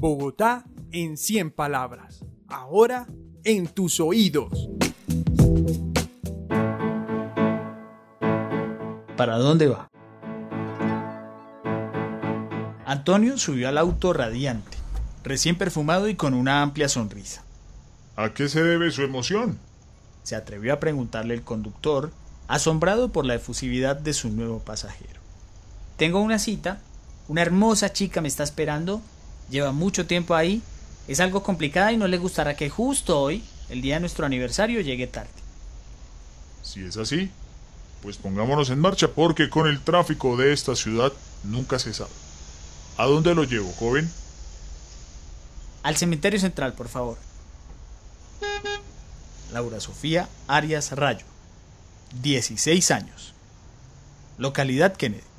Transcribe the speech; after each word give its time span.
Bogotá 0.00 0.64
en 0.92 1.18
100 1.18 1.50
palabras. 1.50 2.24
Ahora 2.48 3.06
en 3.44 3.66
tus 3.66 4.00
oídos. 4.00 4.70
¿Para 9.18 9.36
dónde 9.36 9.66
va? 9.66 9.90
Antonio 12.86 13.36
subió 13.36 13.68
al 13.68 13.76
auto 13.76 14.14
radiante, 14.14 14.78
recién 15.22 15.58
perfumado 15.58 16.08
y 16.08 16.14
con 16.14 16.32
una 16.32 16.62
amplia 16.62 16.88
sonrisa. 16.88 17.44
¿A 18.16 18.32
qué 18.32 18.48
se 18.48 18.62
debe 18.62 18.90
su 18.92 19.02
emoción? 19.02 19.58
Se 20.22 20.34
atrevió 20.34 20.72
a 20.72 20.80
preguntarle 20.80 21.34
el 21.34 21.42
conductor, 21.42 22.10
asombrado 22.48 23.12
por 23.12 23.26
la 23.26 23.34
efusividad 23.34 23.96
de 23.96 24.14
su 24.14 24.30
nuevo 24.30 24.60
pasajero. 24.60 25.20
Tengo 25.98 26.22
una 26.22 26.38
cita, 26.38 26.80
una 27.28 27.42
hermosa 27.42 27.92
chica 27.92 28.22
me 28.22 28.28
está 28.28 28.44
esperando, 28.44 29.02
lleva 29.50 29.72
mucho 29.72 30.06
tiempo 30.06 30.34
ahí, 30.34 30.62
es 31.08 31.20
algo 31.20 31.42
complicada 31.42 31.92
y 31.92 31.96
no 31.96 32.06
le 32.06 32.18
gustará 32.18 32.56
que 32.56 32.70
justo 32.70 33.20
hoy, 33.20 33.44
el 33.68 33.82
día 33.82 33.94
de 33.94 34.00
nuestro 34.00 34.24
aniversario, 34.24 34.80
llegue 34.80 35.06
tarde. 35.06 35.30
Si 36.62 36.84
es 36.84 36.96
así, 36.96 37.30
pues 38.02 38.16
pongámonos 38.16 38.70
en 38.70 38.78
marcha 38.78 39.08
porque 39.08 39.50
con 39.50 39.66
el 39.66 39.80
tráfico 39.80 40.36
de 40.36 40.52
esta 40.52 40.76
ciudad 40.76 41.12
nunca 41.44 41.78
se 41.78 41.92
sabe. 41.92 42.10
¿A 42.96 43.06
dónde 43.06 43.34
lo 43.34 43.44
llevo, 43.44 43.72
joven? 43.72 44.10
Al 45.82 45.96
cementerio 45.96 46.38
central, 46.38 46.74
por 46.74 46.88
favor. 46.88 47.18
Laura 49.52 49.80
Sofía 49.80 50.28
Arias 50.46 50.92
Rayo, 50.92 51.26
16 52.22 52.90
años. 52.90 53.34
Localidad 54.38 54.94
Kennedy. 54.96 55.29